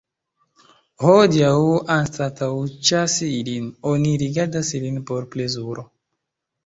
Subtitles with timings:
[1.03, 1.51] Hodiaŭ,
[1.97, 2.49] anstataŭ
[2.89, 5.87] ĉasi ilin, oni rigardas ilin por plezuro.